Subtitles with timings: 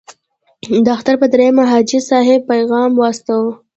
[0.83, 3.51] د اختر په دریمه حاجي صاحب پیغام واستاوه.